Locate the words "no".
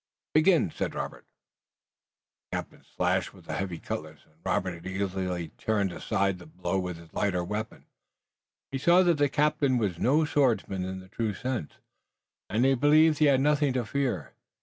9.99-10.25